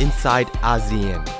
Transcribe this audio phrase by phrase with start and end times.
[0.00, 1.39] inside ASEAN.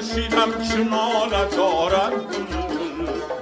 [0.00, 2.12] بیدار شیدم چما ندارن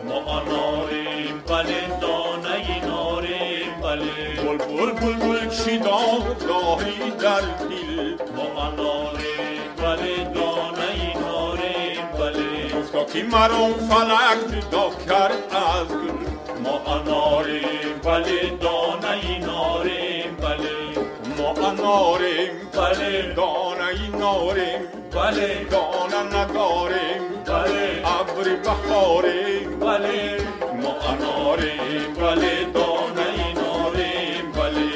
[0.09, 4.59] ما اناریم بله دانه ایناریم بله.
[4.59, 12.81] بلبل بلبل چیدار داری در دل ما اناریم بله دانه ایناریم بله.
[12.81, 16.61] گفتا که مرا فلک جدا کرد از گل.
[16.65, 20.78] ما اناریم بله دانه ایناریم بله.
[21.78, 30.38] ما اناریم بله دانه ناریم بله دانه نداریم بله ابر بهاریم بله
[30.84, 34.90] ما اناریم بله دانه ناریم بله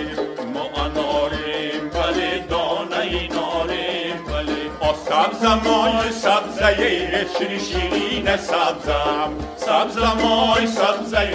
[0.54, 11.32] ما اناریم بله دانه ناریم بله آ سبزمای سبزه شیرین شیرین سبزم سبزمای سبزه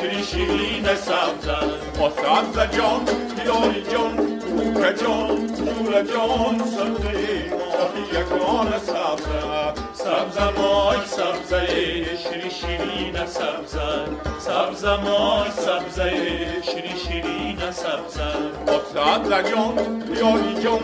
[0.00, 1.70] شیرین شیرین سبزم
[2.00, 3.00] آ سبز جان
[3.46, 7.19] یاری جان کجان پور جان سبزه
[8.13, 11.65] یگان سبزه سبزه مای سبزه
[12.17, 14.05] شری شیرین سبزه
[14.39, 16.11] سبزه مای سبزه
[16.61, 18.31] شری شیرین سبزه
[18.93, 20.83] سبزه جان یاری جان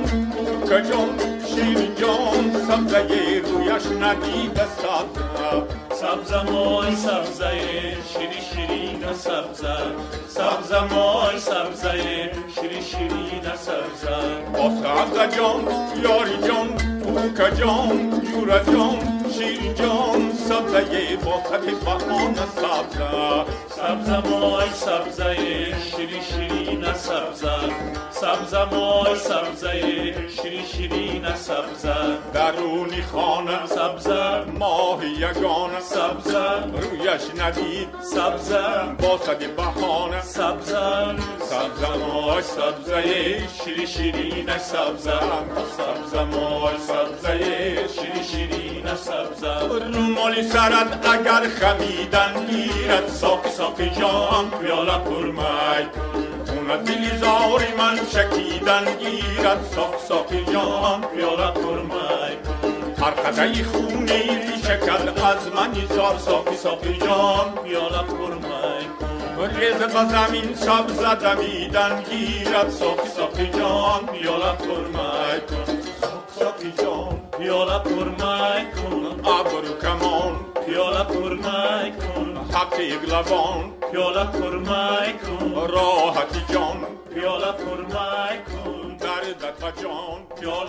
[0.63, 7.50] کجان شیرین جان سبزه رویش ندید سبزه سبزمای سبزه
[8.12, 9.76] شیرین شیرین سبزه
[10.28, 11.92] سبزمای سبزه
[12.54, 14.16] شیرین شیرین سبزه
[14.52, 15.64] با سبزه جان
[16.02, 16.68] یاری جان
[17.02, 18.98] کوکه جان یورا جان
[19.32, 23.44] شیرین جان سبزه با سبز بهان سبزه
[23.76, 25.36] سبزمای سبزه
[26.75, 27.69] شیرین سبزم
[28.11, 29.71] سبزم آی سبزه
[30.29, 33.65] شیرین شیرین سبزم درونی خانه.
[33.65, 35.79] سبزم ماه یگان.
[35.79, 37.87] سبزم رویش ندید.
[38.01, 40.21] سبزم با صد بهانه.
[40.21, 43.03] سبزم سبزم آی سبزه.
[43.63, 45.45] شیرین شیرین سبزم
[45.77, 47.39] سبزم آی سبزه.
[47.87, 53.07] شیرین شیرین سبزم رومالی سرت اگر خمیدن میرد.
[53.07, 55.85] ساق ساق جان پیاله پرمای
[56.65, 62.35] همت بیزار من شکیدن گیرد ساق ساق یالا پیاله ترمای
[62.97, 64.23] هر قطعی خونی
[64.63, 68.85] شکل از من زار ساقی ساقی جان پیاله ترمای
[69.59, 75.77] ریز به زمین سبز دمیدن گیرد ساقی ساقی جان پیاله ترمای کن
[76.39, 82.76] ساقی جان پیاله ترمای کن ابرو پیاله پرمای کن حق
[83.12, 83.60] لبان
[83.90, 85.42] پیاله پرمای کن
[85.74, 86.76] راحتی جان
[87.14, 90.18] پیاله پرمای کن دردت و جان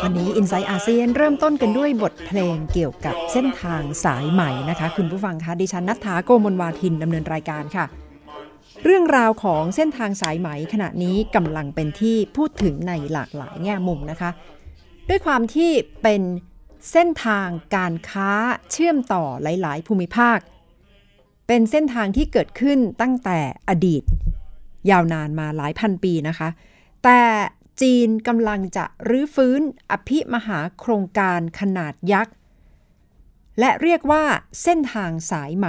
[0.05, 7.85] วันนี้ i n s i ซต์อาเซียนเริ่มต้นกันด้วยบทเพลงเกี่ยวกับเส้นทางสายใหม่นะคะ คุณผู้ฟังคะดิฉันนัทธาโกมลวาทินดำเนินรายการค่ะ
[8.85, 14.29] เรื่องราวของเส้นทางสายไหมขณะนี้กำลังเป็นที่พูดถึงในหลากหลายแง่มุมนะคะ
[15.09, 15.71] ด้วยความที่
[16.03, 16.21] เป็น
[16.90, 18.30] เส้นทางการค้า
[18.70, 20.38] เชื่อมต่อหลาย ๆ ภูมิภาค
[21.46, 23.38] เป็นเส้นทางที่เกิดขึ้นตั้งแต่
[23.68, 24.02] อดีต
[24.90, 26.48] ยาวนานมาหลายพันปีนะคะ
[27.04, 27.20] แต่
[27.82, 29.60] จีนกำลังจะรื้อฟื้น
[29.90, 32.34] อภิมหาโครงการขนาดยักษ์
[33.60, 34.24] และเรียกว่า
[34.62, 35.66] เส้นทางสายไหม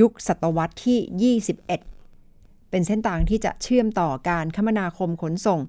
[0.00, 5.60] ยุคศตวรรษที่ 21 เป็นเส้นทางที่จะเชื่อมต่อการคมนาคมขนส่ง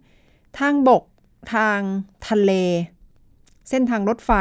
[0.60, 1.04] ทางบก
[1.54, 1.80] ทาง
[2.28, 2.52] ทะเล
[3.70, 4.32] เส้นทางรถไฟ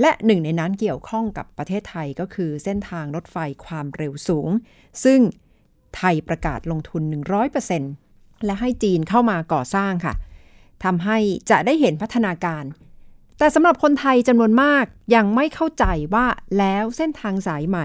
[0.00, 4.48] และหนึ่งในนั้นเกี่ยวข้องกับประเทศไทยก็คือเส้นทางรถไฟความเร็วสูง
[5.04, 5.20] ซึ่ง
[5.96, 7.02] ไทยประกาศลงทุน
[7.74, 10.14] 100%และให้จีนเข้ามาก่อสร้างค่ะ
[10.84, 11.18] ทำให้
[11.50, 12.64] จะได้เห็นพัฒนาการ
[13.38, 16.26] แต่สำหรับคนไทยจำนวนมากยังไม่เข้าใจว่า
[16.58, 17.78] แล้วเส้นทางสายไหม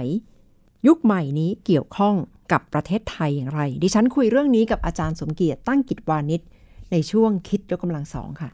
[0.88, 2.16] ยุคใหม่นี้เกี่ยวข้อง
[2.52, 6.42] กับประเทศไทยอย่างไร ดิฉันคุยเรื่องนี้กับอาจารย์สมเกียรติตั้งกิจวานิช
[6.92, 8.50] ในช่วงคิดยกกำลังสองค่ะ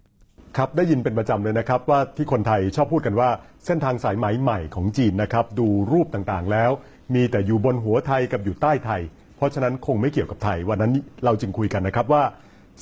[0.60, 3.30] ครับได้ยินเป็นประจำเลยนะครับว่าที่คนไทยชอบพูดกันว่า
[3.66, 6.72] เส้นทางสายไหมใหม่ของจีนนะครับดูรูปต่างๆแล้ว
[7.16, 9.02] มีแต่อยู่บนหัวไทยกับอยู่ใต้ไทย
[9.38, 10.92] เพราะฉะนั้นคงไม่เกี่ยวกับไทย วันนั้น
[11.26, 12.24] เราจึงคุยกันนะครับว่า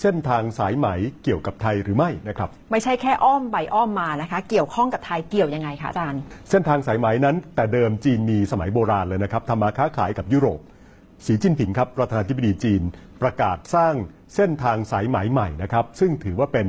[0.02, 0.88] เส้นทางสายไหม
[1.24, 10.60] เกี่ยวกับไทยหรือไม่นะครับไม่ใช่แค่อ้อมไปอ้อมมานะคะ เกี่ยวข้องกับไทยเกี่ยวยังไงคะอาจารย์ เส้นทางสายไหมนั้น แต่เดิมจีนมีสมัยโบราณเลยนะครับทำมาค้าขายกับยุโรป
[11.26, 12.82] สีจิ้นผิงครับประธานาธิบดีจีน
[13.22, 13.94] ประกาศสร้าง
[14.36, 16.68] เส้นทางสายไหมใหม่นะครับซึ่งถือว่าเป็น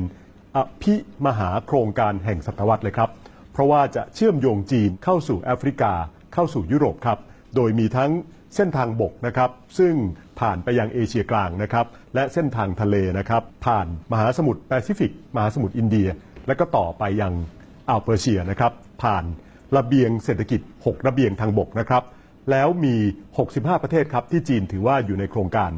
[0.59, 0.95] อภิ
[1.27, 3.11] มหาโครงการแห่งศตวรรษเลยครับ
[3.53, 5.93] เพราะว่าจะเชื่อมโยงจีนเข้าสู่แอฟริกา
[6.35, 7.19] เข้าสู่ยุโรปครับ
[7.57, 8.11] โดยมีทั้ง
[8.57, 9.95] เส้นทางบกนะครับ ซึ่ง
[10.41, 16.09] ผ่านไปยังเอเชียกลางนะครับ และเส้นทางทะเลนะครับ ผ่านมหาสมุทรแปซิฟิก มหาสมุทรอินเดีย
[16.47, 17.33] และก็ต่อไปยัง
[17.89, 18.73] อ่าวเปอร์เซียนะครับ
[19.03, 19.25] ผ่าน
[19.77, 22.03] ระเบียงเศรษฐกิจ 6 ระเบียงทางบกนะครับ
[22.51, 22.97] แล้วมี
[23.39, 25.71] 65 ประเทศครับที่จีนถือว่าอยู่ในโครงการ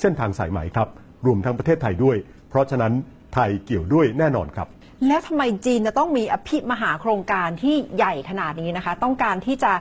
[0.00, 0.88] เส้นทางสายไหมครับ
[1.26, 2.16] รวมทั้งประเทศไทยด้วย
[2.48, 2.92] เพราะฉะนั้น
[3.34, 4.68] ไทยเกี่ยวด้วยแน่นอนครับ
[5.08, 9.72] แล้วทำไมจีนจะต้องมีอภิมหาโครงการที่ใหญ่ขนาดนี้นะคะ ต้องการที่จะ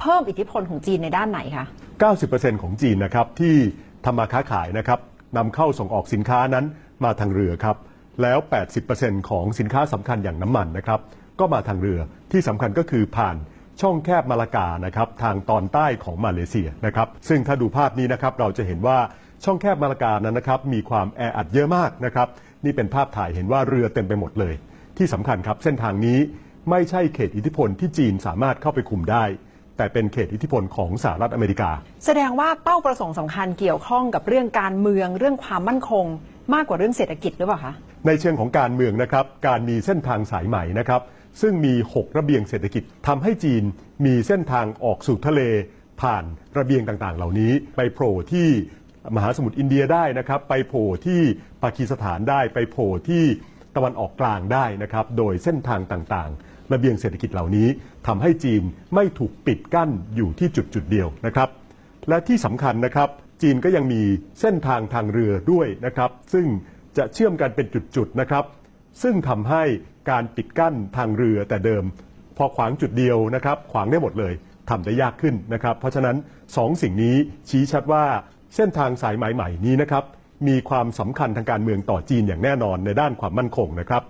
[0.00, 1.64] เพิ่มอิทธิพลของจีนในด้านไหนคะ
[2.12, 3.56] 90%ของจีนนะครับที่
[4.04, 5.00] ทำมาค้าขายนะครับ
[5.36, 6.64] นำเข้าส่งออกสินค้านั้น
[7.04, 7.76] มาทางเรือครับ
[8.22, 8.38] แล้ว
[8.84, 11.00] 80%ของสินค้าสำคัญอย่างน้ำมันนะครับ
[11.40, 12.00] ก็มาทางเรือ
[12.32, 13.36] ที่สำคัญก็คือผ่าน
[13.80, 18.98] ช่องแคบมาลากานะครับทางตอนใต้ของมาเลเซียนะครับซึ่งถ้าดูภาพนี้นะครับเราจะเห็นว่า
[19.44, 22.28] ช่องแคบมาลากานั้นนะครับมีความแออัดเยอะมากนะครับ
[22.64, 24.54] นี่เป็นภาพถ่ายเห็นว่าเรือเต็มไปหมดเลย
[24.96, 26.18] ที่สำคัญครับเส้นทางนี้
[26.70, 29.24] ไม่ใช่เขตอิทธิพลที่จีนสามารถเข้าไปคุมได้
[29.76, 31.70] แต่เป็นเขตอิทธิพลของสหรัฐอเมริกา
[32.04, 36.06] แสดงว่าเป้าประสงค์สำคัญเกี่ยวข้องกับเรื่องการเมืองเรื่องความมั่นคง
[36.54, 37.74] มากกว่าเรื่องเศรษฐกิจหรือเปล่าคะ
[38.06, 41.00] ในเชิงของการเมืองนะครับการมีเส้นทางสายใหม่นะครับ
[41.40, 43.62] ซึ่งมี 6 ระเบียงเศรษฐกิจทำให้จีน
[44.06, 45.40] มีเส้นทางออกสู่ทะเล
[46.02, 46.24] ผ่าน
[46.58, 48.48] ระเบียงต่างๆ เหล่านี้ไปโผล่ที่
[49.14, 51.20] มหาสมุทรอินเดียได้นะครับ ไปโผล่ที่
[51.62, 53.24] ปากีสถานได้ ไปโผล่ที่
[53.76, 57.68] ตะวันออกกลางได้นะครับ โดยเส้นทางต่างๆ ระเบียงเศรษฐกิจเหล่านี้
[58.06, 58.62] ทำให้จีน
[58.94, 61.48] ไม่ถูกปิดกั้นอยู่ที่จุดจุดเดียวนะครับ
[62.08, 63.08] และที่สำคัญนะครับ
[63.42, 64.02] จีนก็ยังมี
[64.40, 66.46] เส้นทางทางเรือด้วยนะครับ ซึ่ง
[66.96, 67.66] จะเชื่อมกันเป็น
[67.96, 68.44] จุดๆนะครับ
[69.02, 69.62] ซึ่งทำให้
[70.10, 71.84] การปิดกั้นทางเรือแต่เดิม
[72.36, 74.32] พอขวางจุดเดียวนะครับ ขวางได้หมดเลย
[74.70, 76.16] ทำได้ยากขึ้นนะครับ เพราะฉะนั้น
[76.56, 77.16] สองสิ่งนี้
[77.48, 78.04] ชี้ชัดว่า
[78.54, 80.04] เส้นทางสายไหมใหม่นี้นะครับ
[80.48, 84.02] มีความสำคัญทางการเมืองต่อจีนอย่างแน่นอนในด้านความมั่นคงนะครับ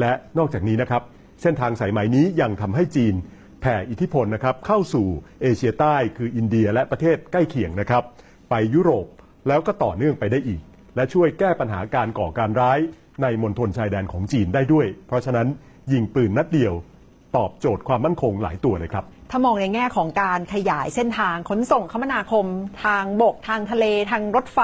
[0.00, 1.02] และนอกจากนี้นะครับ
[1.42, 3.14] เส้นทางสายไหมนี้ยังทำให้จีน
[3.60, 5.06] แผ่อิทธิพลนะครับเข้าสู่
[5.42, 8.02] เอเชียใต้คืออินเดียและประเทศใกล้เคียงนะครับ
[8.50, 9.06] ไปยุโรป
[9.48, 10.60] แล้วก็ต่อเนื่องไปได้อีก
[10.96, 12.78] และช่วยแก้ปัญหาการก่อการร้าย
[13.22, 15.48] ในมณฑลชายแดนของจีนได้ด้วย เพราะฉะนั้น
[15.92, 16.74] ยิงปืนนัดเดียว
[17.36, 19.04] ตอบโจทย์ความมั่นคงหลายตัวเลยครับ
[19.36, 22.46] ถ้ามองในแง่ของการขยายเส้นทางขนส่งคมนาคม
[22.84, 24.60] ทางบก ทางทะเล ทางรถไฟ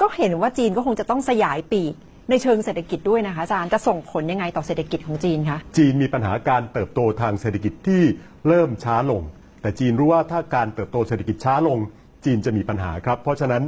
[0.00, 1.94] ก็เห็นว่าจีนก็คงจะต้องสยายปีก
[2.30, 8.02] ในเชิงเศรษฐกิจด้วยนะคะอาจารย์จะส่งผลยังไงต่อเศรษฐกิจของจีนคะจีนมีปัญหาการเติบโตทางเศรษฐกิจที่
[8.48, 9.22] เริ่มช้าลง
[9.62, 11.78] แต่จีนรู้ว่าถ้าการเติบโตเศรษฐกิจช้าลง
[12.24, 13.62] จีนจะมีปัญหาครับ เพราะฉะนั้น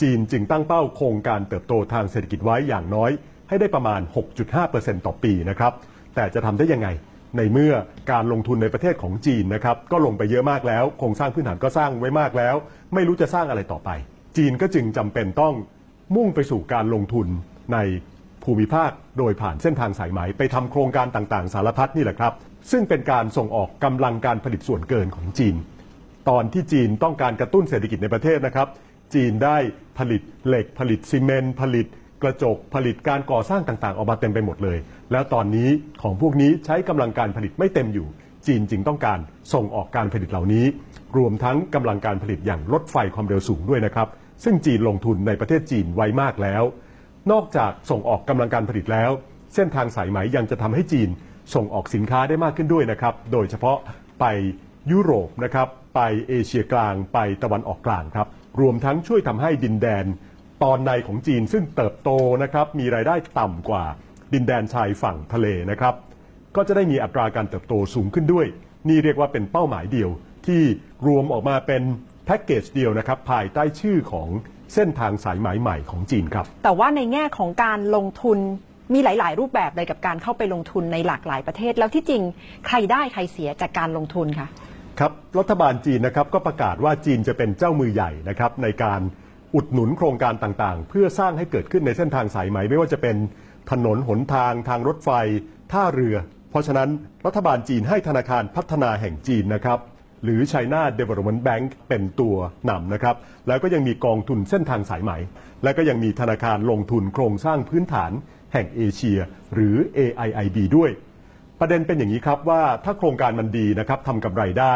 [0.00, 3.10] จีนจึงตั้งเป้าโครงการเติบโตทางเศรษฐกิจไว้อย่างน้อย
[3.48, 4.00] ให้ได้ประมาณ
[4.54, 5.72] 6.5%ต่อปีนะครับ
[6.14, 6.88] แต่จะทำได้ยังไง
[7.36, 7.74] ในเมื่อ
[8.12, 12.54] การลงทุนในประเทศของจีนนะครับก็ลงไปเยอะมากแล้วโครงสร้างพื้นฐานก็สร้างไว้มากแล้ว
[12.94, 13.90] ไม่รู้จะสร้างอะไรต่อไป
[14.36, 15.54] จีนก็จึงจำเป็นต้อง
[16.16, 17.26] มุ่งไปสู่การลงทุน
[17.72, 17.78] ใน
[18.44, 22.32] ภูมิภาคโดยผ่านเส้นทางสายไหมไปทำโครงการต่างๆ สารพัดนี่แหละครับ
[22.70, 25.56] ซึ่งเป็นการส่งออกกำลังการผลิตส่วนเกินของจีน
[26.28, 28.68] ตอนที่จีนต้องการกระตุ้นเศรษฐกิจในประเทศนะครับ
[29.14, 29.56] จีนได้
[29.98, 31.86] ผลิตเหล็กผลิตซีเมนต์ผลิต
[32.24, 34.78] กระจกผลิตการก่อสร้างต่างๆ ออกมาเต็มไปหมดเลย
[35.12, 35.68] แล้วตอนนี้
[36.02, 38.06] ของพวกนี้ใช้กำลังการผลิตไม่เต็มอยู่
[38.46, 39.18] จีนจึงต้องการ
[39.54, 40.64] ส่งออกการผลิตเหล่านี้
[41.16, 44.08] รวมทั้งกำลังการผลิตอย่างรถไฟความเร็วสูงด้วยนะครับ
[44.44, 46.62] ซึ่งจีนลงทุนในประเทศจีนไว้มากแล้ว
[47.32, 49.10] นอกจากส่งออกกำลังการผลิตแล้ว
[49.54, 51.08] เส้นทางสายไหมยังจะทำให้จีน
[51.54, 53.76] ส่งออกสินค้าได้มากขึ้นด้วยนะครับ โดยเฉพาะ
[54.20, 54.24] ไป
[54.90, 58.28] ยุโรปนะครับ ไปเอเชียกลาง ไปตะวันออกกลางครับ
[58.60, 60.04] รวมทั้งช่วยทำให้ดินแดน
[60.62, 62.10] ตอนในของจีนซึ่งเติบโต
[62.42, 63.84] นะครับมีรายได้ต่ำกว่า
[64.32, 65.94] ดินแดนชายฝั่งทะเลนะครับ
[66.56, 68.46] ก็จะได้มีอัตราการเติบโตสูงขึ้นด้วย
[68.88, 70.10] นี่เรียกว่าเป็นเป้าหมายเดียว
[70.46, 70.62] ที่
[71.06, 71.82] รวมออกมาเป็น
[72.24, 74.28] แพ็กเกจเดียวนะครับ ภายใต้ชื่อของ
[74.74, 78.38] เส้นทางสายไหมใหม่ของจีนครับ แต่ว่าในแง่ของการลงทุน
[78.94, 82.22] มีหลาย ๆ รูปแบบเลยกับการเข้าไปลงทุนในหลากหลายประเทศ แล้วที่จริง
[82.66, 84.48] ใครได้ใครเสียจากการลงทุนคะ
[85.00, 89.00] ครับรัฐบาลจีนนะครับก็ประกาศว่าจีนจะเป็นเจ้ามือใหญ่นะครับในการ
[89.54, 93.16] อุดหนุนโครงการต่างๆ เพื่อสร้างให้เกิดขึ้นในเส้นทางสายไหม ไม่ว่าจะเป็น
[93.70, 95.10] ถนนหนทางทางรถไฟ
[95.72, 96.16] ท่าเรือ
[96.50, 96.88] เพราะฉะนั้น
[97.26, 99.78] รัฐบาลจีนให้ธนาคารพัฒนาแห่งจีนนะครับ
[100.24, 102.36] หรือ China Development Bank เป็นตัว
[102.70, 103.16] นำนะครับ
[103.48, 105.12] แล้วก็ยังมีกองทุนเส้นทางสายไหม
[105.62, 108.12] และก็ยังมีธนาคารลงทุนโครงสร้างพื้นฐาน
[108.52, 109.18] แห่งเอเชีย
[109.54, 110.90] หรือ AIIB ด้วย
[111.60, 114.74] ประเด็นเป็นอย่างนี้ครับว่าถ้าโครงการมันดีนะครับทำกำไรได้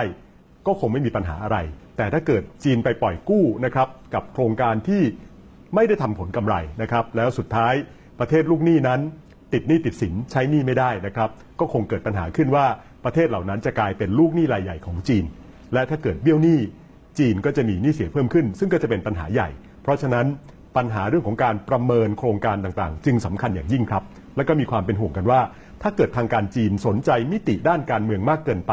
[0.66, 1.58] ก็คงไม่มีปัญหาอะไร
[1.99, 5.02] แต่ถ้าเกิดจีนไปปล่อยกู้นะครับกับโครงการที่
[5.75, 7.75] ไม่ได้ทำผลกำไรนะครับ แล้วสุดท้าย
[8.21, 9.00] ประเทศลูกหนี้นั้น
[9.52, 12.67] ติดหนี้ติดสินใช้หนี้ไม่ได้นะครับ ก็คงเกิดปัญหาขึ้นว่า
[13.05, 15.25] ประเทศเหล่านั้นจะกลายเป็นลูกหนี้รายใหญ่ของจีน
[15.75, 16.59] และถ้าเกิดเบี้ยวหนี้
[17.19, 19.49] จีนก็จะมีหนี้เสียเพิ่มขึ้น ซึ่งก็จะเป็นปัญหาใหญ่
[19.83, 20.26] เพราะฉะนั้น
[20.76, 24.02] ปัญหาเรื่องของการประเมินโครงการต่างๆ จึงสำคัญอย่างยิ่งครับ
[24.37, 25.40] และก็มีความเป็นห่วงกันว่า
[25.83, 28.73] ถ้าเกิดทางการจีนสนใจมิติด้านการเมืองมากเกินไป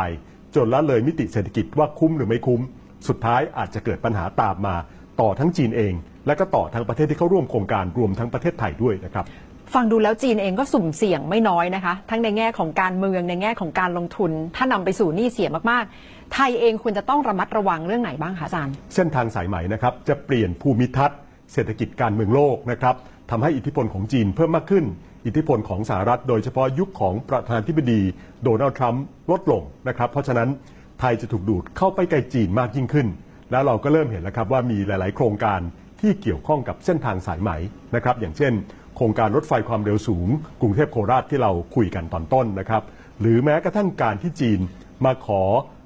[0.55, 2.61] จนละเลยมิติเศรษฐกิจว่าคุ้มหรือไม่คุ้ม
[3.07, 4.75] สุดท้ายอาจจะเกิดปัญหาตามมา
[5.21, 5.93] ต่อทั้งจีนเอง
[6.27, 9.25] และก็ต่อทั้งประเทศที่เข้าร่วมโครงการรวมทั้งประเทศไทยด้วยนะครับ
[9.73, 21.19] ฟังดูแล้วจีนเองก็สุ่มเสี่ยงไม่น้อยนะคะ ทั้งในแง่ของการเมืองในแง่ของการลงทุน ถ้านำไปสู่หนี้เสียมากๆ ไทยเองควรจะต้องระมัดระวังเรื่องไหนบ้างคะอาจารย์ เส้นทางสายไหมนะครับจะเปลี่ยนภูมิทัศน์
[21.53, 22.95] เศรษฐกิจการเมืองโลกนะครับ
[23.31, 24.85] ทำให้อิทธิพลของจีนเพิ่มมากขึ้น
[25.25, 28.01] อิทธิพลของสหรัฐ โดยเฉพาะยุคของประธานาธิบดี
[28.43, 30.49] โดนัลด์ทรัมป์ลดลงนะครับ เพราะฉะนั้น
[30.99, 33.07] ไทยจะถูกดูดเข้าไปใกล้จีนมากยิ่งขึ้น
[33.51, 35.59] แล้วเราก็เริ่มเห็นแล้วครับว่ามีหลาย ๆ โครงการ
[36.01, 37.51] ที่เกี่ยวข้องกับเส้นทางสายไหม
[37.95, 38.53] นะครับอย่างเช่น
[38.95, 40.27] โครงการรถไฟความเร็วสูง
[40.61, 42.83] กรุงเทพโคราชที่เราคุยกันตอนต้นนะครับ
[43.21, 44.59] หรือแม้กระทั่งการที่จีน
[45.05, 45.41] มาขอ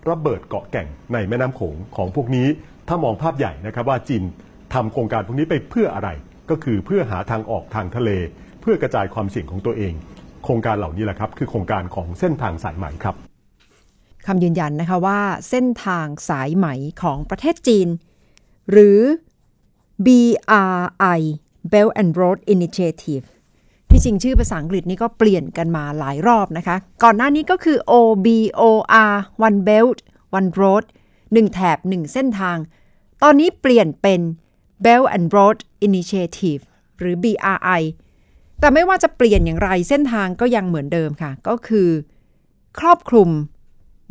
[0.09, 2.47] ระเบิดเกาะแก่งในแม่น้ำโขงของพวกนี้
[2.87, 4.23] ถ้ามองภาพใหญ่นะครับว่าจีน
[4.73, 6.09] ทำโครงการพวกนี้ไปเพื่ออะไร
[6.49, 8.09] ก็คือเพื่อหาทางออกทางทะเล
[8.61, 9.93] เพื่อกระจายความเสี่ยงของตัวเอง
[10.43, 13.28] โครงการเหล่านี้แหละครับคือโครงการของเส้นทางสายไหมครับ
[14.29, 15.19] คำยืนยันนะคะว่า
[15.50, 16.67] เส้นทางสายไหม
[17.01, 17.88] ของประเทศจีน
[18.71, 19.00] หรือ
[20.05, 21.21] BRI
[21.71, 23.25] Belt and Road Initiative
[23.89, 29.12] ที่จริงชื่อภาษาอังกฤษนี่ก็เปลี่ยนกันมาหลายรอบนะคะ ก่อนหน้านี้ก็คือ OBOR
[29.48, 29.98] One Belt
[30.38, 30.83] One Road
[31.19, 32.57] 1 แถบ 1 เส้นทาง
[33.24, 34.21] ตอนนี้เปลี่ยนเป็น
[34.86, 35.57] Belt and Road
[35.88, 36.62] Initiative
[37.00, 37.81] หรือ BRI
[38.59, 41.89] แต่ไม่ว่าจะเปลี่ยนอย่างไรเส้นทางก็ยังเหมือนเดิมค่ะ ก็คือ
[42.79, 43.29] ครอบคลุม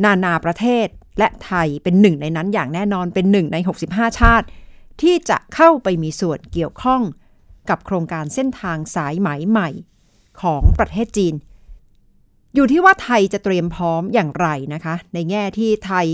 [0.05, 0.87] นานาประเทศ
[1.19, 3.57] และไทยเป็นหนึ่งในนั้นอย่างแน่นอนเป็นหนึ่งใน
[3.89, 4.47] 65 ชาติ
[5.03, 7.03] ที่จะเข้าไปมีส่วนเกี่ยวข้อง
[7.69, 9.69] กับโครงการเส้นทางสายไหมใหม่
[10.43, 11.35] ของประเทศจีน
[12.55, 16.07] อยู่ที่ว่าไทยจะเตรียมพร้อมอย่างไรนะคะ ในแง่ที่ไทย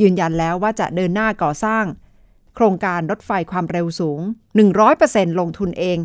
[0.00, 1.84] ยืนยันแล้วว่าจะเดินหน้าก่อสร้าง
[2.54, 4.20] โครงการรถไฟความเร็วสูง
[4.80, 5.98] 100%ลงทุนเอง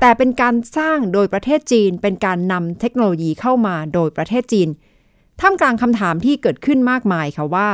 [0.00, 4.68] แต่เป็นการสร้างโดยประเทศจีน เป็นการนำเทคโนโลยีเข้ามาโดยประเทศจีน
[5.40, 7.68] ท่ามกลางคำถามที่เกิดขึ้นมากมายค่ะว่า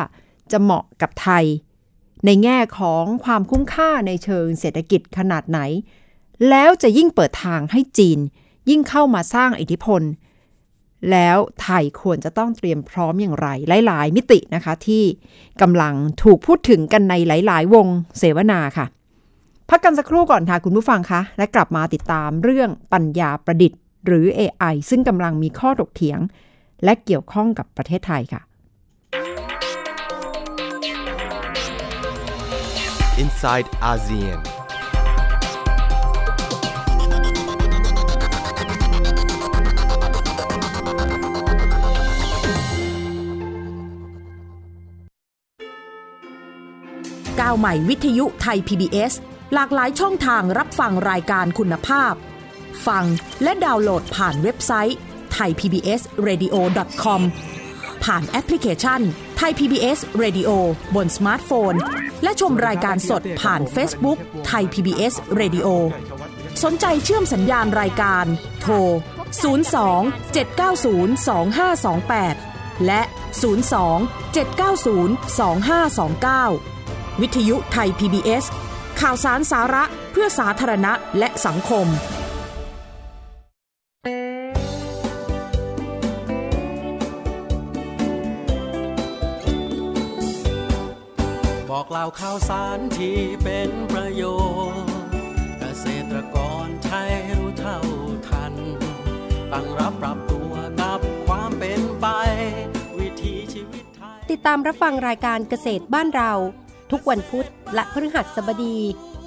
[0.53, 1.45] จะเหมาะกับไทย
[2.27, 5.61] ในแง่ของความคุ้มค่าในเชิงเศรษฐกิจขนาดไหน
[6.51, 8.19] แล้วจะยิ่งเปิดทางให้จีน
[8.71, 10.03] ยิ่งเข้ามาสร้างอิทธิพล
[11.11, 13.49] แล้วไทยควรจะต้องเตรียมพร้อมอย่างไร
[13.87, 15.05] หลาย ๆ มิตินะคะที่
[15.63, 17.87] กำลังถูกพูดถึงกันในหลาย ๆ วง
[18.19, 18.87] เสวนาค่ะ
[19.71, 26.21] พักกันสักครู่ก่อนค่ะคุณผู้ฟังคะและกลับมาติดตามเรื่องปัญญาประดิษฐ์ หรือ AI ซึ่งกำลังมีข้อถกเถียง
[26.85, 28.43] และเกี่ยวข้องกับประเทศไทยค่ะ
[33.23, 34.41] inside ASEAN.
[47.41, 49.13] ก้าวใหม่วิทยุไทย PBS
[49.55, 52.15] หลากหลายช่องทางรับฟังรายการคุณภาพ
[52.87, 53.05] ฟัง
[53.43, 54.99] และดาวน์โหลดผ่านเว็บไซต์
[55.37, 57.21] thaipbsradio.com
[58.05, 59.01] ผ่านแอปพลิเคชัน
[59.41, 60.51] Thai PBS Radio
[60.95, 61.75] บนสมาร์ทโฟน
[62.23, 64.19] และชมรายการสดผ่าน Facebook
[64.51, 65.69] Thai PBS Radio
[66.63, 68.25] สนใจเชื่อมสัญญาณรายการ
[68.61, 68.75] โทร
[69.45, 71.23] 02 790
[72.43, 73.01] 2528 และ
[73.63, 74.99] 02 790
[76.59, 78.45] 2529 วิทยุไทย PBS
[79.01, 81.87] ข่าวสารสาระเพื่อสาธารณะและสังคม
[91.85, 94.23] บอกเล่าข่าวสารที่เป็นประโย
[94.83, 94.93] ชน์
[95.59, 97.79] เกษตรกรไทยรู้เท่า
[98.29, 98.55] ทัน
[99.53, 102.07] ตั้งรับปรับตัวกับความเป็นไป
[102.99, 106.33] วิถีชีวิตไทย ติดตามรับฟังรายการเกษตรบ้านเรา
[106.93, 108.77] ทุกวันพุธและพฤหัสบดี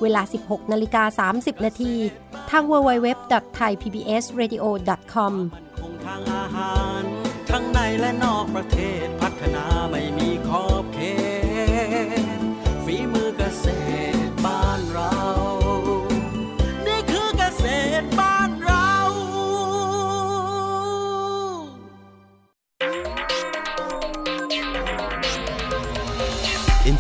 [0.02, 1.96] เวลา 16นาฬิกา30 นาที
[2.50, 5.34] ทาง www.thaipbsradio.com
[5.80, 7.04] คงทางอาหาร
[7.50, 10.86] ทั้งในและนอกประเทศพัฒนาไม่มีขอบ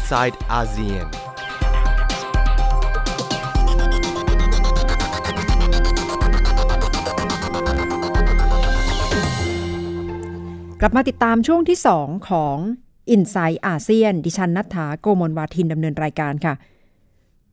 [0.08, 1.08] inside ASEAN.
[10.80, 12.58] กลับมาติดตามช่วงที่ 2 ของ
[13.16, 16.54] i n s i ซต์อาเซียนดิฉันนัฐาโกมลวาทินดำเนินรายการค่ะ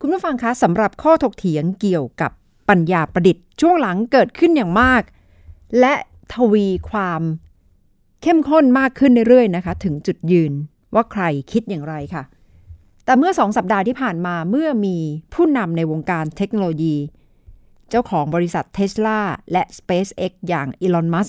[0.01, 2.33] คุณผู้ฟังคะสำหรับข้อถกเถียงเกี่ยวกับ
[2.69, 5.03] ปัญญาประดิษฐ์ช่วงหลังเกิดขึ้นอย่างมาก
[5.81, 5.95] และ
[6.35, 7.23] ทวีความ
[8.23, 10.53] เข้มข้นมากขึ้นเรื่อยๆนะคะ ถึงจุดยืน
[10.95, 12.23] ว่าใครคิดอย่างไรค่ะ
[13.05, 14.97] แต่เมื่อสองสัปดาห์ที่ผ่านมาเมื่อมี
[15.35, 16.97] ผู้นำในวงการเทคโนโลยี
[17.91, 19.21] เจ้าของบริษัทเท s l a
[19.53, 21.29] และ SpaceX อย่างอีลอนมัสก์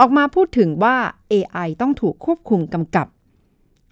[0.00, 0.96] ออกมาพูดถึงว่า
[1.32, 3.06] AI ต้องถูกควบคุมกำกับ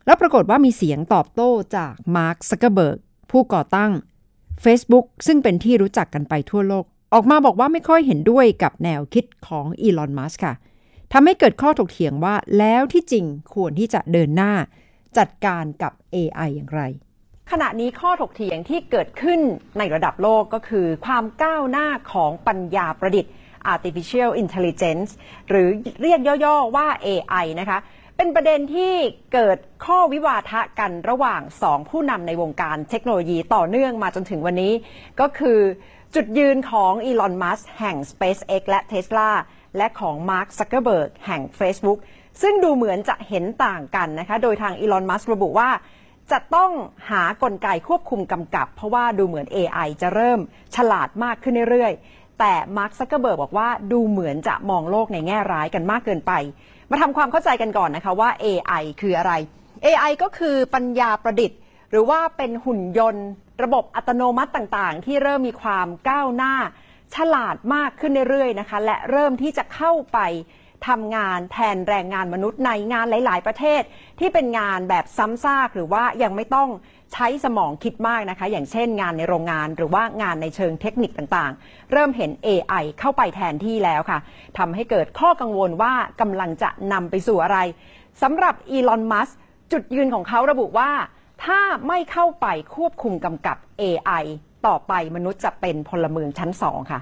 [0.06, 2.98] แล้วปรากฏว่ามีเสียงตอบโต้จากมาร์คซักเกอร์เบิร์ก
[3.30, 3.92] ผู้ก่อตั้ง
[4.64, 10.54] Facebook ซึ่งเป็นที่รู้จักกันไปทั่วโลก ออกมาบอกว่าไม่ค่อยเห็นด้วยกับแนวคิดของอีลอนมัสก์ค่ะ
[11.12, 14.52] ทำให้เกิดข้อถกเถียงว่าแล้วที่จริงควรที่จะเดินหน้า
[15.18, 16.82] จัดการกับ AI อย่างไร
[17.50, 19.40] ขณะนี้ข้อถกเถียงที่เกิดขึ้น
[19.78, 23.32] ในระดับโลกก็คือ ความก้าวหน้าของปัญญาประดิษฐ์
[23.72, 25.10] artificial intelligence
[25.48, 25.68] หรือ
[26.02, 27.78] เรียกย่อๆว่า AI นะคะ
[28.16, 28.94] เป็นประเด็นที่
[29.32, 34.72] เกิดข้อวิวาทะกันระหว่างสองผู้นำในวงการเทคโนโลยีต่อเนื่องมาจนถึงวันนี้
[35.20, 35.58] ก็คือ
[36.14, 39.30] จุดยืนของอีลอน มัสก์แห่ง SpaceX และ Tesla
[39.76, 41.98] และของมาร์คซักเกอร์เบิร์กแห่ง Facebook
[42.40, 45.70] ซึ่งดูเหมือนจะเห็นต่างกันนะคะ โดยทางอีลอนมัสก์ระบุว่า
[46.32, 46.72] จะต้อง
[47.10, 50.40] หากลไกควบคุมกำกับ เพราะว่าดูเหมือน AI จะเริ่ม
[50.76, 56.32] ฉลาดมากขึ้นเรื่อยๆ แต่มาร์คซักเกอร์เบิร์กบอกว่าดูเหมือนจะมองโลกในแง่ร้ายกันมากเกินไป
[56.90, 59.32] มาทำความเข้าใจกันก่อนนะคะว่า AI คืออะไร
[59.84, 61.58] AI ก็คือปัญญาประดิษฐ์
[61.90, 63.26] หรือว่าเป็นหุ่นยนต์
[63.62, 66.54] ระบบอัตโนมัติต่างๆ ที่เริ่มมีความก้าวหน้า
[67.14, 70.18] ฉลาดมากขึ้นเรื่อยๆนะคะ และเริ่มที่จะเข้าไป
[70.88, 73.82] ทำงานแทนแรงงานมนุษย์ในงานหลาย ๆ ประเทศ
[74.20, 76.68] ที่เป็นงานแบบซ้ำซากหรือว่ายังไม่ต้อง
[77.12, 84.18] ใช้สมองคิดมากนะคะ อย่างเช่นงานในโรงงานหรือว่างานในเชิงเทคนิคต่างๆ เริ่มเห็น AI เข้าไปแทนที่แล้วค่ะ
[84.58, 87.58] ทำให้เกิดข้อกังวลว่ากำลังจะนำไปสู่อะไร
[88.22, 89.28] สำหรับอีลอนมัส
[89.72, 90.90] จุดยืนของเขาระบุว่า
[91.44, 92.46] ถ้าไม่เข้าไป
[92.76, 94.24] ควบคุมกำกับ AI
[94.66, 97.00] ต่อไปมนุษย์จะเป็นพลเมืองชั้นสองค่ะ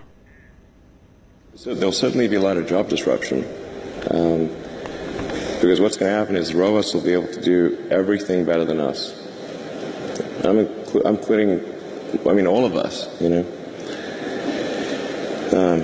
[1.63, 3.39] So there'll certainly be a lot of job disruption.
[4.11, 4.49] Um,
[5.61, 8.81] because what's going to happen is robots will be able to do everything better than
[8.81, 9.13] us.
[10.45, 11.61] I'm, inclu- I'm including,
[12.27, 13.41] I mean, all of us, you know.
[15.53, 15.83] Um,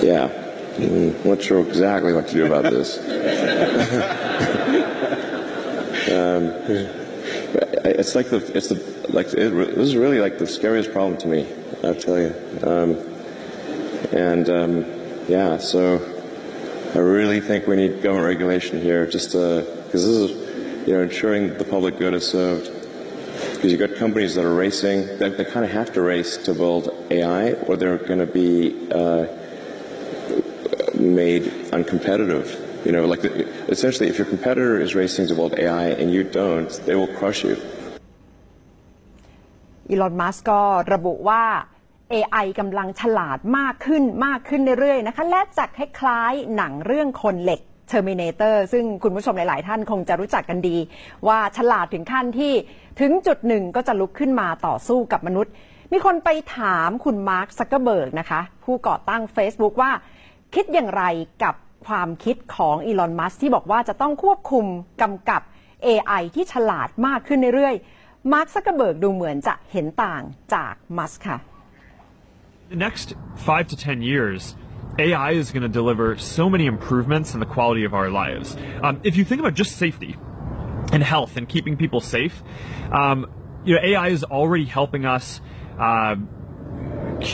[0.00, 0.40] yeah,
[0.80, 2.96] Mm, I'm not sure exactly what to do about this.
[6.10, 6.52] um,
[7.84, 11.28] it's like the, it's the, like, it, this is really like the scariest problem to
[11.28, 11.46] me,
[11.84, 12.34] I'll tell you.
[12.62, 12.96] Um,
[14.12, 14.86] and um,
[15.28, 15.98] yeah, so
[16.95, 21.57] I really think we need government regulation here, just because this is, you know, ensuring
[21.57, 22.71] the public good is served.
[23.53, 26.53] Because you've got companies that are racing, they, they kind of have to race to
[26.53, 29.27] build AI, or they're going to be uh,
[30.95, 32.85] made uncompetitive.
[32.85, 36.23] You know, like the, essentially, if your competitor is racing to build AI and you
[36.23, 37.57] don't, they will crush you.
[39.89, 40.59] อีลอน มัสก์ก็
[40.93, 41.43] ระบุว่า
[42.12, 50.76] AI กำลังฉลาดมากขึ้นมากขึ้นเรื่อยๆนะคะ และจะคล้ายๆหนังเรื่องคนเหล็ก Terminator ซึ่งคุณผู้ชมหลาย ๆ ท่านคงจะรู้จักกันดี
[51.28, 52.52] ว่าฉลาดถึงขั้นที่
[53.00, 55.52] ถึงจุดหนึ่งก็จะลุกขึ้นมาต่อสู้กับมนุษย์
[55.92, 59.92] มีคนไปถามคุณมาร์คซักเกอร์เบิร์กนะคะ ผู้ก่อตั้ง Facebook ว่า
[60.54, 61.04] คิดอย่างไร
[61.42, 61.54] กับ
[61.86, 64.64] ความคิดของอีลอนมัสก์ที่บอกว่าจะต้องควบคุม
[65.02, 65.42] กำกับ
[65.86, 70.22] AI ที่ฉลาดมากขึ้นเรื่อยๆ มาร์คซักเกอร์เบิร์กดูเหมือนจะเห็นต่าง
[70.54, 71.38] จากมัสค่ะ
[72.70, 74.54] The next five to ten years,
[74.96, 78.56] AI is going to deliver so many improvements in the quality of our lives.
[78.80, 80.16] Um, if you think about just safety
[80.92, 82.44] and health and keeping people safe,
[82.92, 83.28] um,
[83.64, 85.40] you know, AI is already helping us.
[85.80, 86.14] Uh,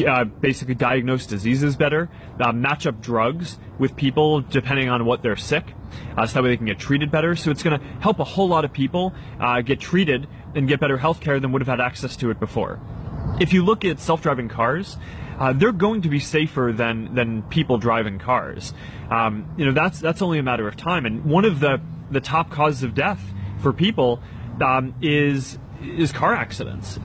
[0.06, 2.08] uh, basically diagnose diseases better,
[2.40, 5.74] uh, match up drugs with people depending on what they're sick,
[6.16, 7.36] uh, so that way they can get treated better.
[7.36, 10.80] So it's going to help a whole lot of people uh, get treated and get
[10.80, 12.80] better health care than would have had access to it before.
[13.38, 14.96] If you look at self-driving cars,
[15.38, 18.72] uh, they're going to be safer than than people driving cars.
[19.10, 21.06] Um, you know that's that's only a matter of time.
[21.06, 23.20] And one of the the top causes of death
[23.60, 24.22] for people
[24.60, 26.98] um, is is car accidents.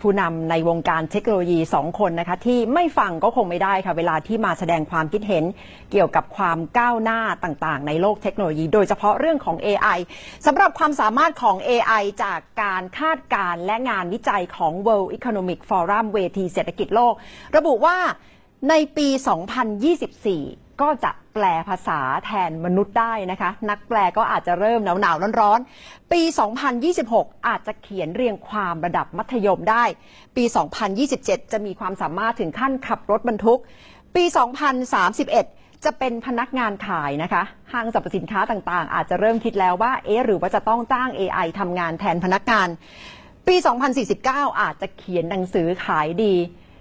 [0.00, 5.44] ผู้นำในวงการเทคโนโลยีสองคนนะคะ ที่ไม่ฟังก็คงไม่ได้ค่ะ เวลาที่มาแสดงความคิดเห็น
[5.92, 9.98] เกี่ยวกับความก้าวหน้าต่างๆ ในโลกเทคโนโลยี โดยเฉพาะเรื่องของ AI
[10.46, 17.14] สำหรับความสามารถของ AI จากการคาดการณ์และงานวิจัยของ World Economic Forum เวทีเศรษฐกิจโลก
[17.56, 17.98] ระบุว่า
[18.68, 26.20] ในปี 2024 ก็จะแปลภาษาแทนมนุษย์ได้นะคะ นักแปลก็อาจจะเริ่มหนาวหนาวๆร้อนๆ ปี
[26.84, 29.84] 2026 อาจจะเขียนเรียงความระดับมัธยมได้
[30.36, 30.44] ปี
[30.98, 33.60] 2027 จะมีความสามารถถึงขั้นขับรถบรรทุก
[34.14, 34.24] ปี
[35.04, 42.68] 2031จะเป็นพนักงานขายนะคะ ห้างสรรพสินค้าต่างๆ อาจจะเริ่มคิดแล้วว่า เอ๊ะ หรือว่าจะต้องจ้าง AI ทำงานแทนพนักงาน
[43.46, 43.56] ปี
[44.08, 46.34] 2049 อาจจะเขียนหนังสือขายดี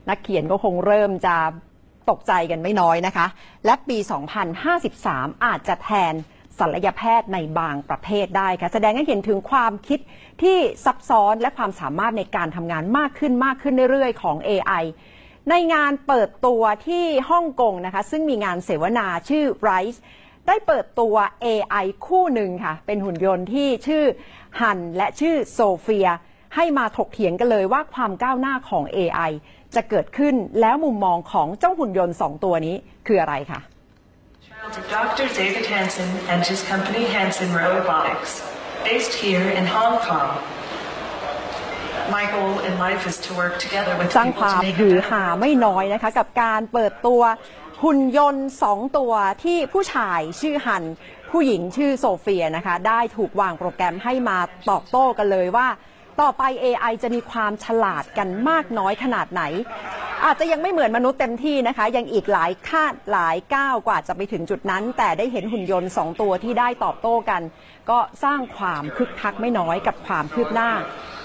[0.10, 1.36] นักเขียนก็คงเริ่มจะ
[2.10, 3.28] ตกใจกันไม่น้อยนะคะ
[3.66, 3.98] และปี
[4.72, 6.14] 2053 อาจจะแทน
[6.60, 10.00] ศัลยแพทย์ในบางประเภทได้ค่ะ แสดงให้เห็นถึงความคิด
[10.42, 14.84] ที่ซับซ้อนและความสามารถในการทำงานมากขึ้นมากขึ้นเรื่อยๆ ของ AI
[15.50, 20.00] ในงานเปิดตัวที่ฮ่องกงนะคะ ซึ่งมีงานเสวนาชื่อ Rise
[20.48, 21.16] ได้เปิดตัว
[21.46, 24.04] AI คู่หนึ่งค่ะ เป็นหุ่นยนต์ที่ชื่อ
[24.60, 26.08] ฮันและชื่อโซเฟีย
[26.56, 29.32] ให้มาถกเถียงกันเลยว่าความก้าวหน้าของ AI
[29.76, 32.76] จะเกิดขึ้นแล้วมุมมองของเจ้าหุ่นยนต์สองตัวนี้
[33.08, 33.62] คืออะไรคะ
[34.98, 35.28] Dr.
[35.40, 38.32] David Hansen and his company Hansen Robotics,
[38.84, 40.30] based here in Hong Kong.
[42.18, 44.78] My goal in life is to work together with สร้าง people ควา to ม make
[44.82, 47.22] หื a อ better หาไม่น้อยนะคะ กับการเปิดตัว
[47.84, 50.84] หุ่นยนต์สองตัวที่ผู้ชายชื่อฮัน
[51.32, 54.38] ผู้หญิงชื่อโซเฟียนะคะ ได้ถูกวางโปรแกรมให้มา
[54.70, 55.68] ตอบโต้กันเลยว่า
[56.22, 59.44] ต่อไป AI จะมีความฉลาดกันมากน้อยขนาดไหน
[60.24, 67.42] อาจจะยังไม่เหมือนมนุษย์เต็มที่นะคะ ยังอีกหลายคาดหลายก้าวกว่าจะไปถึงจุดนั้น แต่ได้เห็นหุ่นยนต์สองตัวที่ได้ตอบโต้กัน
[67.90, 70.70] ก็สร้างความคึกคักไม่น้อยกับความคืบหน้า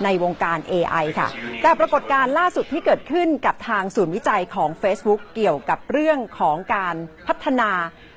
[0.05, 1.29] ในวงการ AI ค่ะ
[1.63, 7.71] แต่ปรากฏการณ์ล่าสุดที่เกิดขึ้นกับทางศูนย์วิจัยของ Facebook เกี่ยวกับเรื่องของการพัฒนา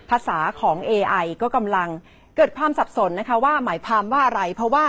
[0.10, 1.90] ภาษาของ AI ก็กำลัง
[2.38, 4.86] เกิดความสับสนนะคะว่าหมายความว่าอะไร เพราะว่า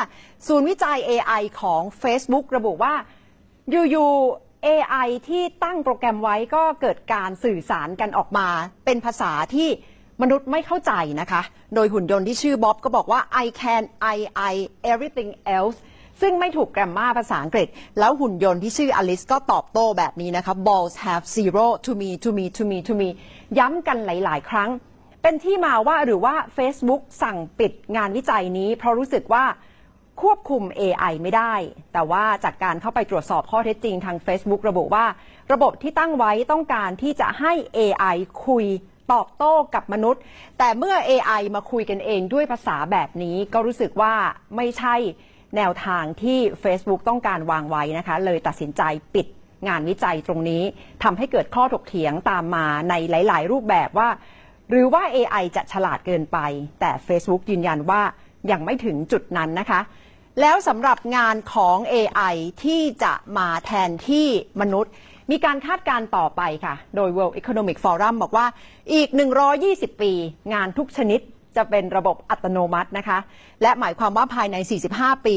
[0.46, 2.94] ศูนย์วิจัย AI ของ Facebook ระบุว่า
[3.70, 8.48] อยู่ๆ AI ที่ตั้งโปรแกรมไว้ก็เกิดการสื่อสารกันออกมา
[8.84, 9.68] เป็นภาษาที่
[10.22, 11.42] มนุษย์ไม่เข้าใจนะคะ
[11.74, 13.82] โดยหุ่นยนต์ที่ชื่อบ๊อบก็บอกว่า I can
[14.14, 14.16] I
[14.50, 14.54] I
[14.92, 15.76] everything else
[16.20, 23.08] ซึ่งไม่ถูกแกรมมาภาษาอังกฤษ แล้วหุ่นยนต์ที่ชื่ออลิสก็ตอบโต้แบบนี้นะคะ balls have zero to me to me to me to me
[23.58, 24.70] ย้ำกันหลาย ๆ ครั้ง
[25.26, 29.44] เป็นที่มาว่าหรือว่า Facebook สั่งปิดงานวิจัยนี้ เพราะรู้สึกว่า
[30.22, 31.54] ควบคุม AI ไม่ได้
[31.92, 35.06] แต่ว่าจากการเข้าไปตรวจสอบข้อเท็จจริงทาง Facebook ระบุว่า
[35.52, 38.64] ระบบที่ตั้งไว้ต้องการที่จะให้ AI คุย
[39.12, 40.22] ตอบโต้กับมนุษย์
[40.58, 44.14] แต่เมื่อ AI มาคุยกันเองด้วยภาษาแบบนี้ก็รู้สึกว่า
[44.56, 44.94] ไม่ใช่
[45.56, 48.82] แนวทางที่ Facebook ต้องการวางไว้นะคะ เลยตัดสินใจ
[49.14, 49.26] ปิด
[49.68, 50.62] งานวิจัยตรงนี้
[51.02, 54.10] ทำให้เกิดข้อถกเถียงตามมาในหลาย ๆ รูปแบบว่า
[54.70, 56.38] หรือว่า AI จะฉลาดเกินไป
[56.80, 58.02] แต่ Facebook ยืนยันว่า
[58.50, 59.80] ยังไม่ถึงจุดนั้นนะคะ
[60.40, 64.26] แล้วสำหรับงานของ AI ที่จะมาแทนที่
[64.60, 64.92] มนุษย์
[65.30, 68.46] มีการคาดการณ์ต่อไปค่ะ โดย World Economic Forum บอกว่า
[68.92, 69.08] อีก
[69.54, 70.12] 120 ปี
[70.52, 71.20] งานทุกชนิด
[71.56, 73.18] จะเป็นระบบอัตโนมัตินะคะ
[73.62, 74.56] และหมายความว่าภายใน
[74.90, 75.36] 45 ปี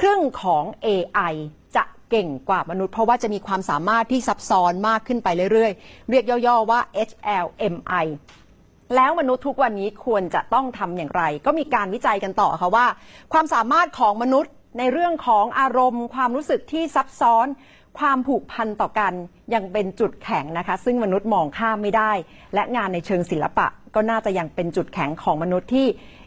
[0.00, 1.34] ครึ่งของ AI
[1.76, 8.06] จะเก่งกว่ามนุษย์ เพราะว่าจะมีความสามารถที่ซับซ้อนมากขึ้นไปเรื่อยๆ เรียกย่อๆว่า HLMI
[8.96, 12.86] แล้วมนุษย์ทุกวันนี้ควรจะต้องทำอย่างไร ก็มีการวิจัยกันต่อค่ะว่า
[13.32, 17.46] ความสามารถของมนุษย์ในเรื่องของอารมณ์ ความรู้สึกที่ซับซ้อน
[17.98, 19.12] ความผูกพันต่อกัน
[19.54, 22.12] ยังเป็นจุดแข็งนะคะ ซึ่งมนุษย์มองข้ามไม่ได้
[22.54, 25.86] และงานในเชิงศิลปะ ก็น่าจะยังเป็นจุดแข็งของมนุษย์ที่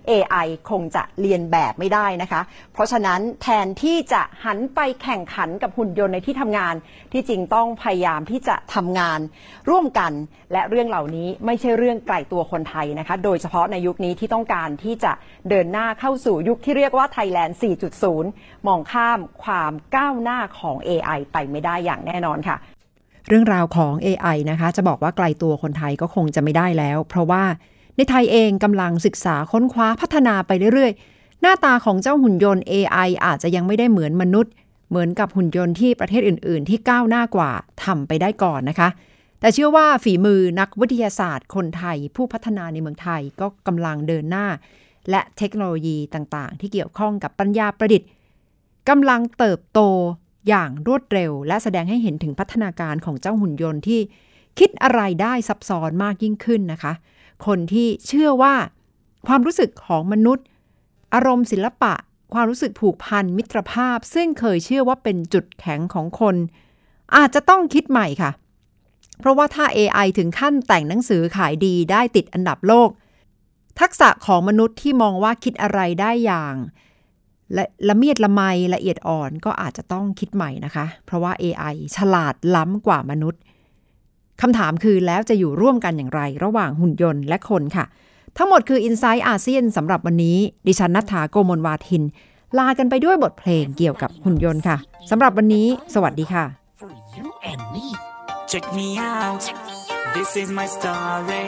[0.10, 2.42] AI คงจะเรียนแบบไม่ได้นะคะ
[2.74, 6.76] เพราะฉะนั้นแทนที่จะหันไปแข่งขันกับหุ่นยนต์ในที่ทำงาน
[7.14, 9.20] ที่จริงต้องพยายามที่จะทำงาน
[9.70, 10.12] ร่วมกัน
[10.54, 15.12] และเรื่องเหล่านี้ไม่ใช่เรื่องไกลตัวคนไทยนะคะ โดยเฉพาะในยุคนี้ที่ต้องการที่จะ
[15.50, 17.58] เดินหน้าเข้าสู่ยุคที่เรียกว่าไทยแลนด์
[18.12, 22.58] 4.0 มองข้ามความก้าวหน้าของ AI ไปไม่ได้อย่างแน่นอนค่ะ
[23.30, 27.44] เรื่องราวของ AI นะคะ จะบอกว่าไกลตัวคนไทยก็คงจะไม่ได้แล้ว เพราะว่า
[27.98, 34.52] ในไทยเองกำลังศึกษาค้นคว้าพัฒนาไปเรื่อยๆ หน้าตาของเจ้าหุ่นยนต์ AI อาจจะยังไม่ได้เหมือนมนุษย์
[34.90, 37.52] เหมือนกับหุ่นยนต์ที่ประเทศอื่น ๆ ที่ก้าวหน้ากว่า
[37.84, 38.90] ทำไปได้ก่อนนะคะ
[39.40, 44.48] แต่เชื่อว่าฝีมือนักวิทยาศาสตร์คนไทย ผู้พัฒนาในเมืองไทยก็กำลังเดินหน้า
[45.10, 48.10] และเทคโนโลยีต่างๆ ที่เกี่ยวข้องกับปัญญาประดิษฐ์
[48.90, 49.80] กำลังเติบโต
[50.48, 54.00] อย่างรวดเร็ว และแสดงให้เห็นถึงพัฒนาการของเจ้าหุ่นยนต์ที่
[54.60, 56.94] คิดอะไรได้ซับซ้อนมากยิ่งขึ้นนะคะ
[57.46, 58.56] คนที่เชื่อว่า
[59.28, 60.46] ความรู้สึกของมนุษย์
[61.14, 61.94] อารมณ์ศิลปะ
[62.34, 66.36] ความรู้สึกผูกพันมิตรภาพ ซึ่งเคยเชื่อว่าเป็นจุดแข็งของคน
[67.16, 68.32] อาจจะต้องคิดใหม่ค่ะ
[69.20, 72.90] เพราะว่าถ้า AI ถึงขั้นแต่งหนังสือขายดีได้ติดอันดับโลก
[73.80, 76.56] ทักษะของมนุษย์ที่มองว่าคิดอะไรได้อย่าง
[77.58, 78.42] ละละเมียดละไม
[78.74, 83.42] ละเอียดอ่อนก็อาจจะต้องคิดใหม่นะคะ เพราะว่า AI ฉลาดล้ำกว่ามนุษย์
[84.42, 87.86] คำถามคือแล้วจะอยู่ร่วมกันอย่างไรระหว่างหุ่นยนต์และคนค่ะ
[88.38, 92.04] ทั้งหมดคือ i n s i ซต์อาเซียนสำหรับวันนี้ ดิฉันนัฐาโกมลวาทิน
[92.58, 94.78] ลากันไปด้วยบทเพลงเกี่ยวกับหุ่นยนต์ค่ะ
[95.10, 96.46] สำหรับวันนี้ สวัสดีค่ะ
[98.52, 99.44] Check me out.
[100.16, 101.46] This is my story.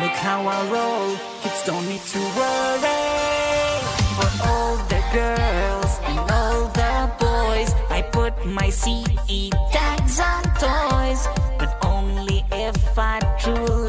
[0.00, 1.06] Look how I roll.
[1.42, 3.02] Kids don't need to worry.
[4.16, 8.00] For all the girls and all the boys, I
[8.44, 10.87] my CE tags on toys,
[12.98, 13.87] fight true love.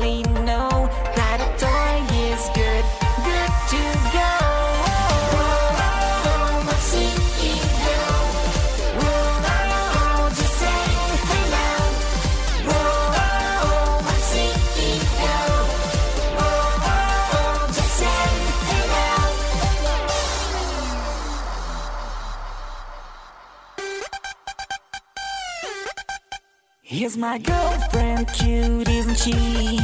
[27.09, 29.77] Here's my girlfriend, cute, isn't she?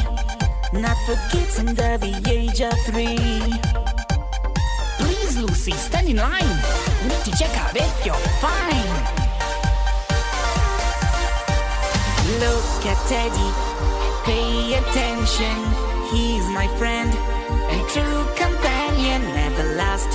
[0.73, 3.41] Not for kids under the age of three.
[4.99, 6.55] Please, Lucy, stand in line.
[7.01, 8.13] We need to check out if you're
[8.45, 8.91] fine.
[12.45, 13.49] Look at Teddy,
[14.23, 15.57] pay attention.
[16.13, 17.09] He's my friend
[17.73, 19.23] and true companion.
[19.33, 20.13] Never lost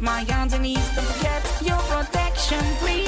[0.00, 3.06] Covering up my underneath, don't forget your protection, please.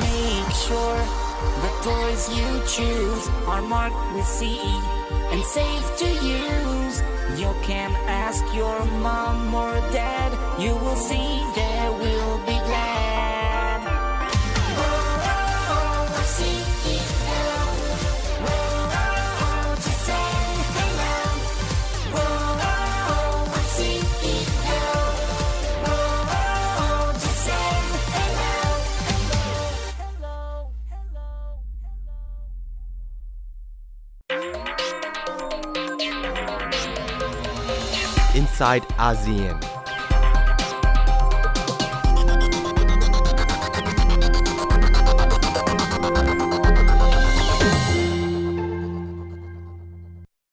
[0.00, 0.98] Make sure
[1.62, 4.56] the toys you choose are marked with CE
[5.32, 7.02] and safe to use.
[7.38, 11.75] You can ask your mom or dad, you will see they
[38.56, 39.75] Inside ASEAN.